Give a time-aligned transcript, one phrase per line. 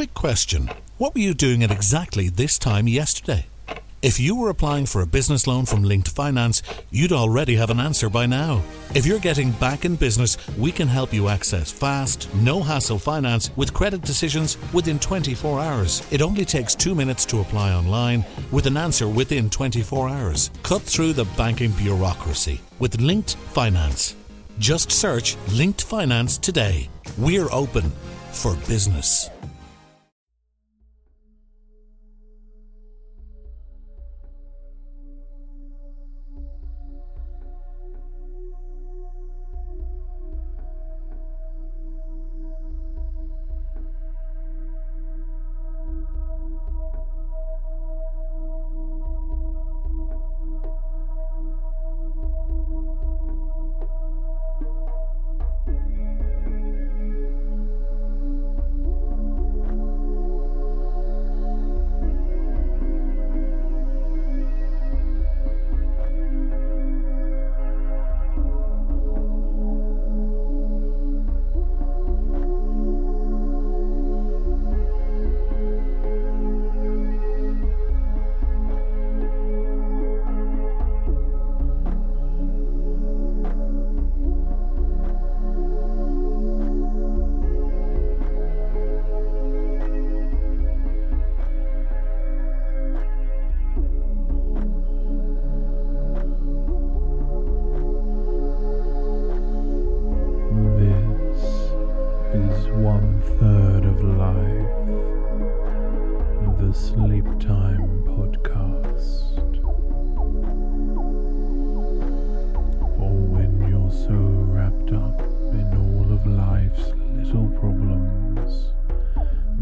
[0.00, 0.70] quick question.
[0.96, 3.44] What were you doing at exactly this time yesterday?
[4.00, 7.80] If you were applying for a business loan from Linked Finance, you'd already have an
[7.80, 8.62] answer by now.
[8.94, 13.50] If you're getting back in business, we can help you access fast, no hassle finance
[13.56, 16.02] with credit decisions within 24 hours.
[16.10, 20.50] It only takes two minutes to apply online with an answer within 24 hours.
[20.62, 24.16] Cut through the banking bureaucracy with Linked Finance.
[24.58, 26.88] Just search Linked Finance today.
[27.18, 27.92] We're open
[28.32, 29.28] for business.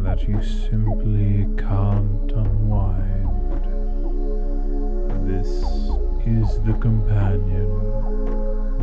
[0.08, 3.28] That you simply can't unwind,
[5.28, 5.48] this
[6.26, 7.68] is the companion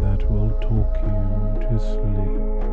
[0.03, 2.64] that will talk you to sleep.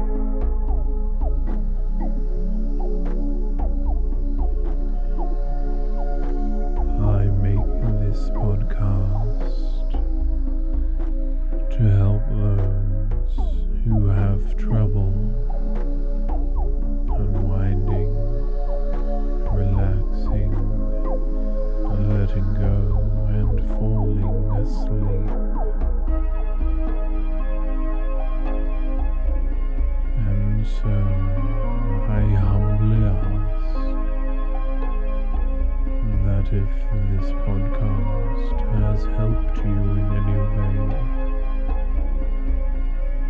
[36.42, 36.68] That if
[37.10, 40.76] this podcast has helped you in any way,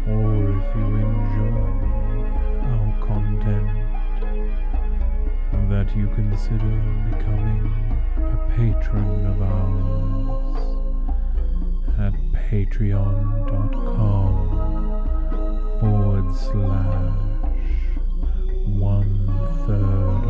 [0.09, 1.63] or if you enjoy
[2.71, 3.71] our content,
[5.69, 6.75] that you consider
[7.11, 7.63] becoming
[8.19, 10.57] a patron of ours
[11.99, 12.15] at
[12.51, 13.43] patreon.com
[15.81, 17.13] forward slash
[18.65, 19.13] one
[19.67, 20.22] third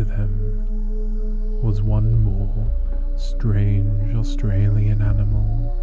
[0.00, 2.72] to them was one more
[3.16, 5.76] strange Australian animal,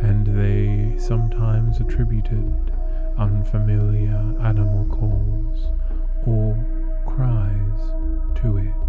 [0.00, 2.72] and they sometimes attributed
[3.18, 5.66] unfamiliar animal calls
[6.26, 6.58] or
[7.06, 8.85] cries to it.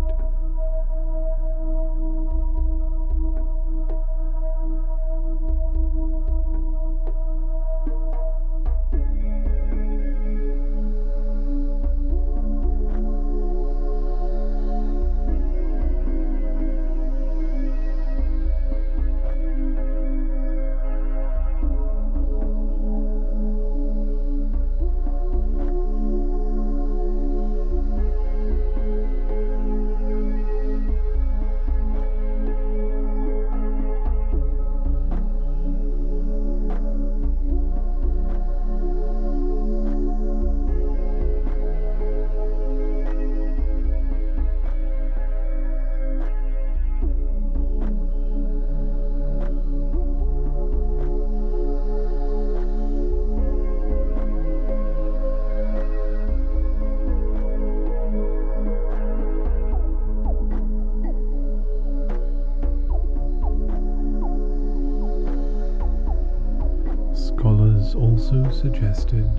[68.27, 69.29] also suggested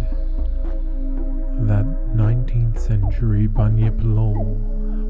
[1.66, 1.84] that
[2.16, 4.56] 19th century Bunyip lore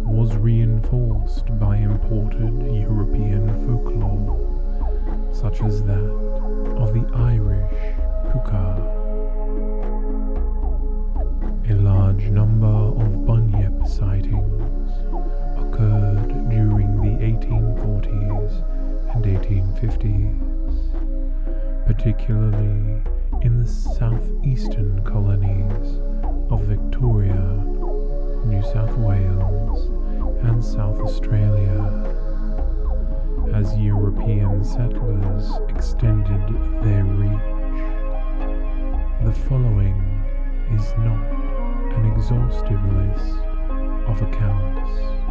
[0.05, 6.11] was reinforced by imported European folklore, such as that
[6.77, 7.95] of the Irish
[8.33, 8.79] Púca.
[11.71, 14.91] A large number of Bunyip sightings
[15.57, 18.53] occurred during the 1840s
[19.15, 20.35] and 1850s,
[21.87, 22.88] particularly
[23.69, 26.01] southeastern colonies
[26.51, 27.63] of Victoria,
[28.47, 29.91] New South Wales,
[30.45, 32.15] and South Australia.
[33.55, 36.41] As European settlers extended
[36.83, 37.59] their reach,
[39.25, 39.99] the following
[40.75, 41.33] is not
[41.99, 43.35] an exhaustive list
[44.09, 45.28] of accounts.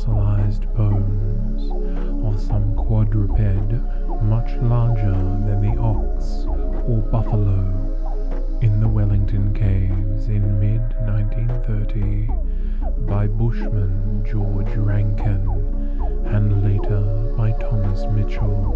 [0.00, 1.70] Fossilized bones
[2.24, 3.38] of some quadruped
[4.22, 6.46] much larger than the ox
[6.88, 12.30] or buffalo in the Wellington Caves in mid 1930
[13.06, 15.44] by Bushman George Ranken
[16.34, 18.72] and later by Thomas Mitchell.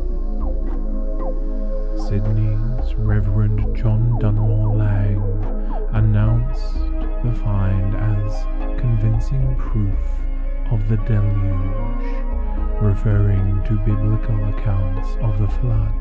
[2.07, 5.23] Sydney's Reverend John Dunmore Lang
[5.95, 6.75] announced
[7.25, 8.45] the find as
[8.79, 10.24] convincing proof
[10.71, 12.25] of the deluge,
[12.81, 15.93] referring to biblical accounts of the flood.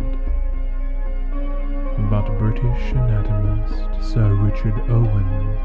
[2.09, 5.57] But British anatomist Sir Richard Owen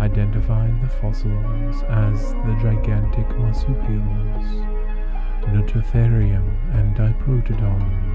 [0.00, 4.46] identified the fossils as the gigantic marsupials,
[5.48, 8.10] Nototherium and Diprotodon.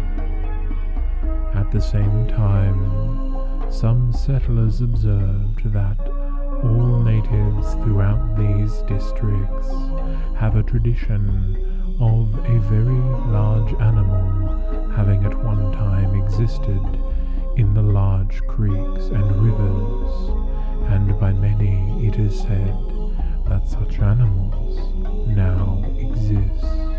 [1.56, 6.15] At the same time, some settlers observed that
[6.66, 9.70] all natives throughout these districts
[10.38, 11.56] have a tradition
[12.00, 13.00] of a very
[13.32, 16.82] large animal having at one time existed
[17.58, 20.12] in the large creeks and rivers,
[20.92, 22.76] and by many it is said
[23.48, 24.94] that such animals
[25.28, 26.95] now exist.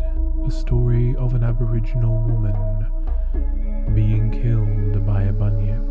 [0.00, 2.86] Noted a story of an Aboriginal woman
[3.94, 5.82] being killed by a bunyip,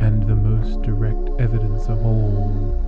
[0.00, 2.78] and the most direct evidence of all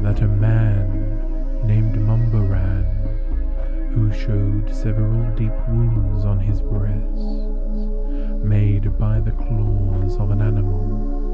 [0.00, 2.86] that a man named Mumbaran,
[3.92, 11.31] who showed several deep wounds on his breast, made by the claws of an animal.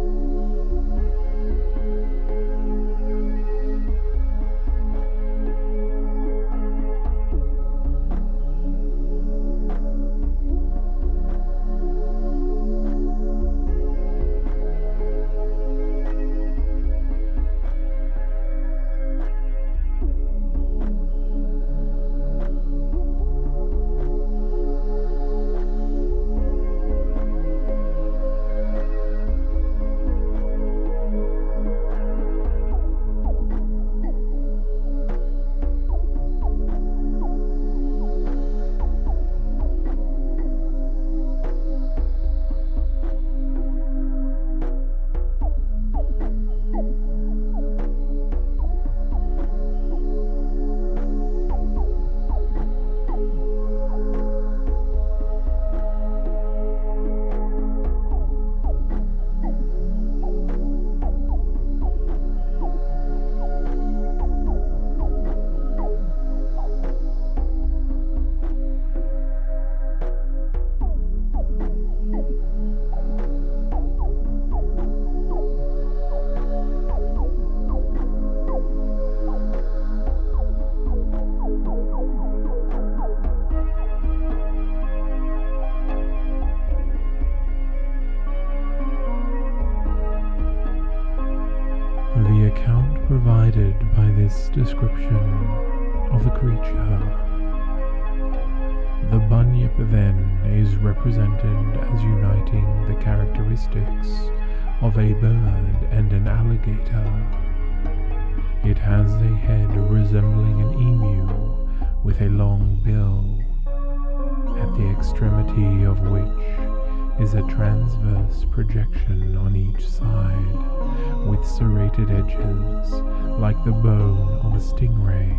[123.59, 125.33] Like the bone of a stingray.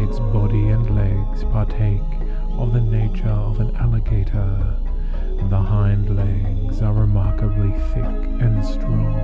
[0.00, 2.00] Its body and legs partake
[2.58, 4.76] of the nature of an alligator.
[5.48, 9.14] The hind legs are remarkably thick and strong,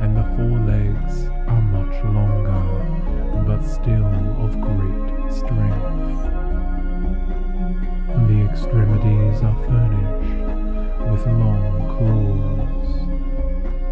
[0.00, 4.06] and the forelegs are much longer, but still
[4.42, 6.26] of great strength.
[8.28, 12.55] The extremities are furnished with long claws,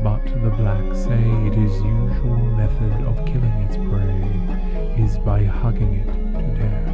[0.04, 5.94] but the black say it is usual method of killing its prey is by hugging
[5.94, 6.88] it to death.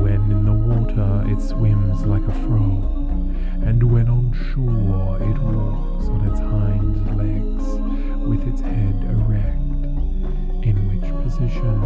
[0.00, 3.34] When in the water it swims like a frog,
[3.66, 7.64] and when on shore it walks on its hind legs
[8.28, 9.58] with its head erect,
[10.64, 11.82] in which position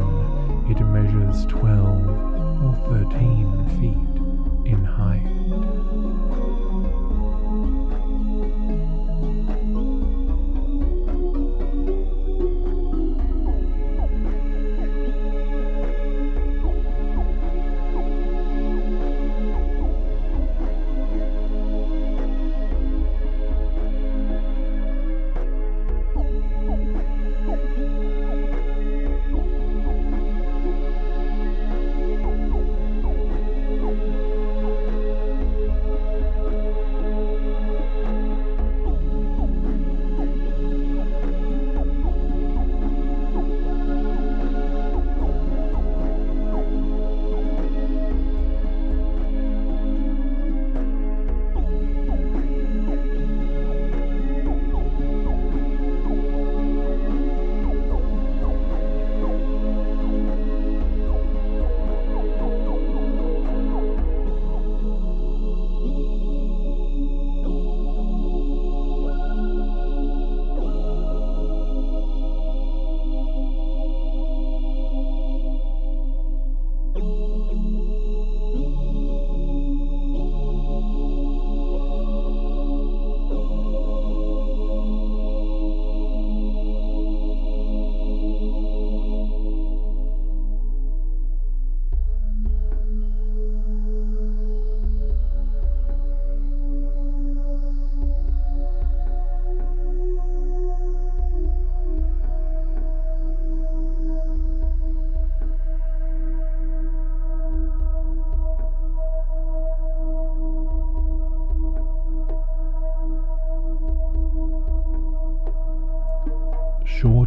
[0.70, 2.06] it measures 12
[2.64, 2.74] or
[3.08, 5.93] 13 feet in height.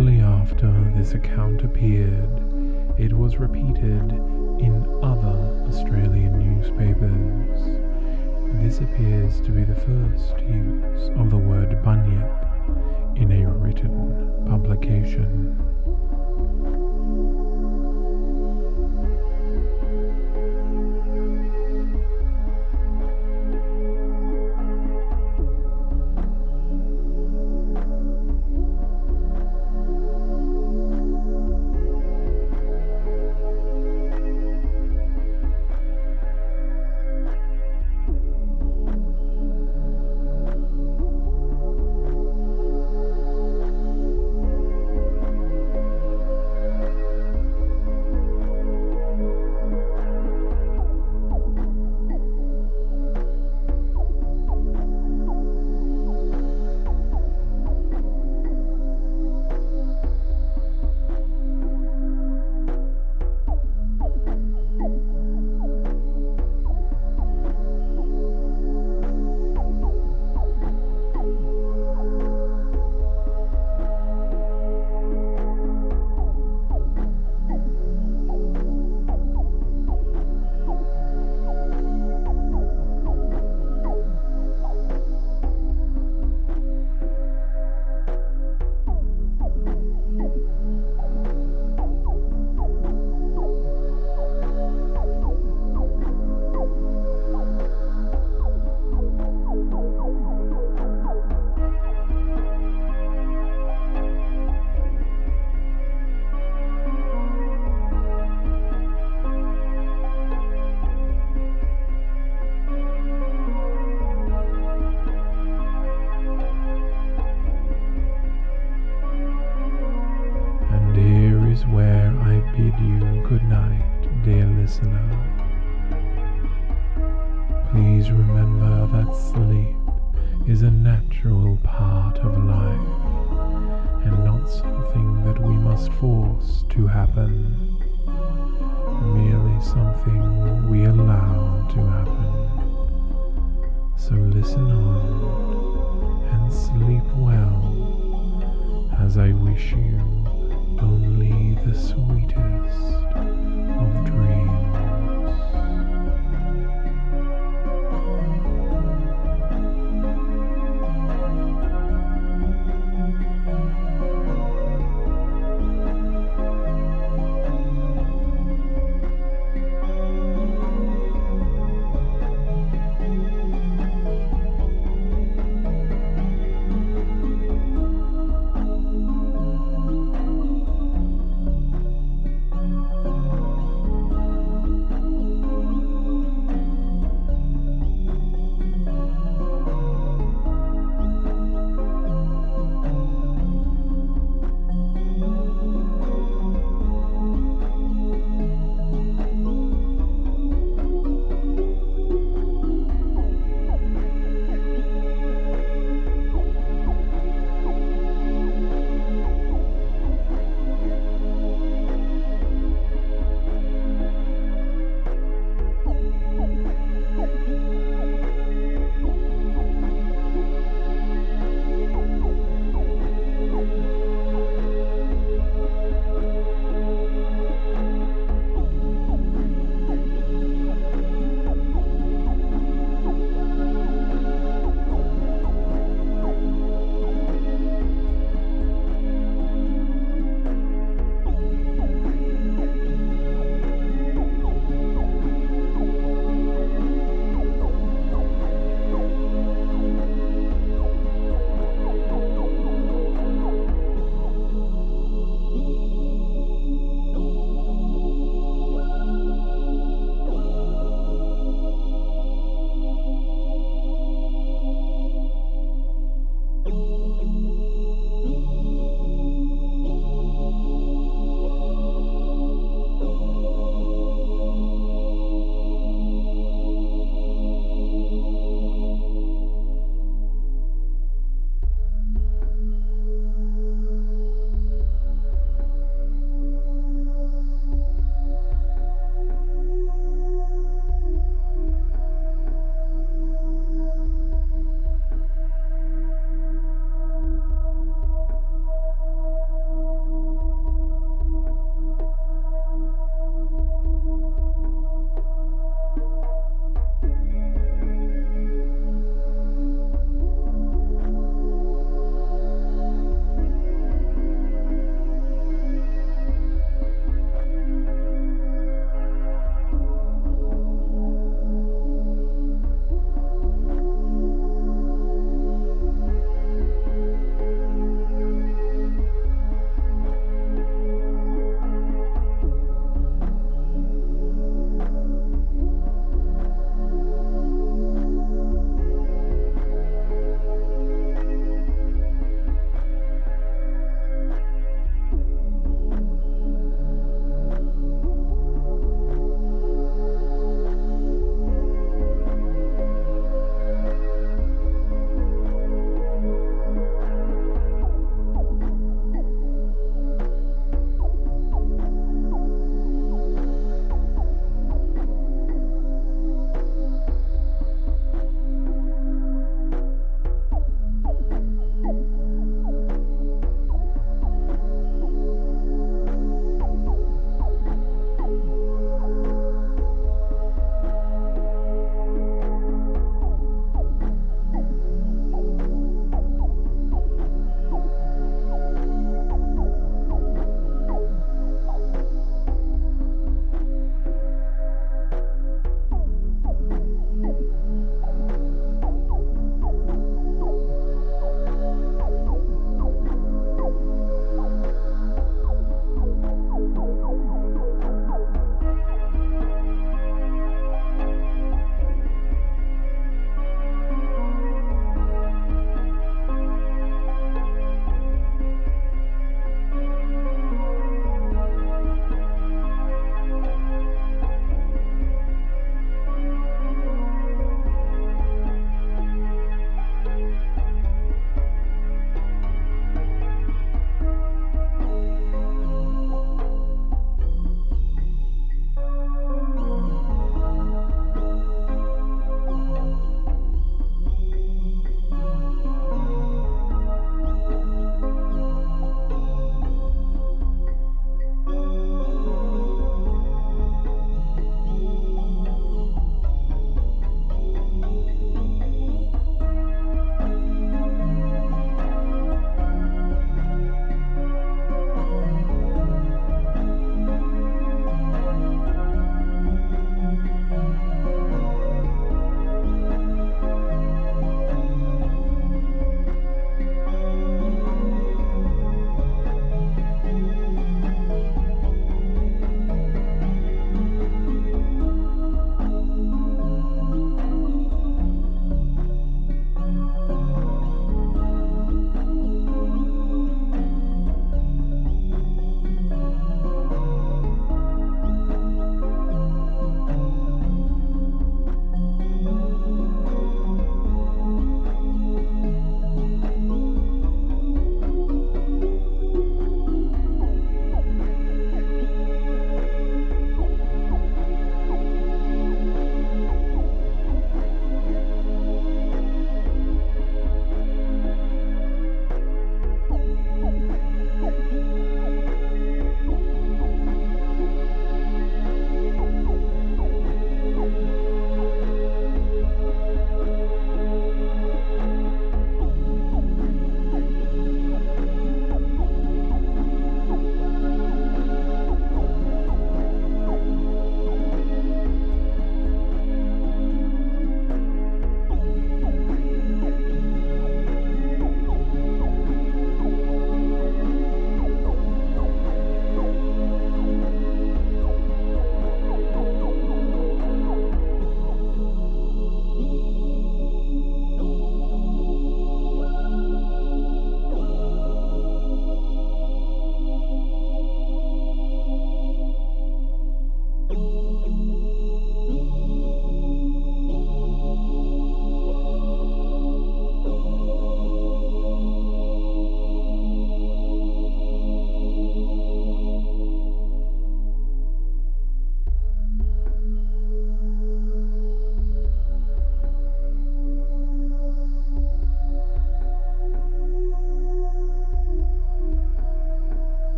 [0.00, 2.40] Shortly after this account appeared,
[2.96, 4.10] it was repeated
[4.58, 7.60] in other Australian newspapers.
[8.62, 12.32] This appears to be the first use of the word bunyip
[13.16, 15.69] in a written publication.